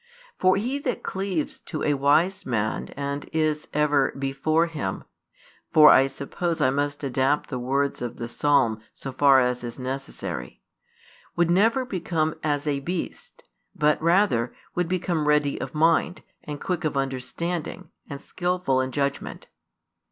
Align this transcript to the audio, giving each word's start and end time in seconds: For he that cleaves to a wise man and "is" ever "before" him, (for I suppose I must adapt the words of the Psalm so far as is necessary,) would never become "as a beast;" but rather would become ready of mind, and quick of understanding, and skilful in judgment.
For 0.39 0.55
he 0.55 0.79
that 0.79 1.03
cleaves 1.03 1.59
to 1.59 1.83
a 1.83 1.93
wise 1.93 2.43
man 2.43 2.87
and 2.97 3.29
"is" 3.31 3.67
ever 3.71 4.11
"before" 4.17 4.65
him, 4.65 5.03
(for 5.71 5.91
I 5.91 6.07
suppose 6.07 6.59
I 6.59 6.71
must 6.71 7.03
adapt 7.03 7.49
the 7.51 7.59
words 7.59 8.01
of 8.01 8.17
the 8.17 8.27
Psalm 8.27 8.81
so 8.95 9.11
far 9.11 9.39
as 9.41 9.63
is 9.63 9.77
necessary,) 9.77 10.59
would 11.35 11.51
never 11.51 11.85
become 11.85 12.33
"as 12.41 12.65
a 12.65 12.79
beast;" 12.79 13.47
but 13.75 14.01
rather 14.01 14.55
would 14.73 14.87
become 14.87 15.27
ready 15.27 15.61
of 15.61 15.75
mind, 15.75 16.23
and 16.43 16.59
quick 16.59 16.83
of 16.83 16.97
understanding, 16.97 17.91
and 18.09 18.19
skilful 18.19 18.81
in 18.81 18.91
judgment. 18.91 19.49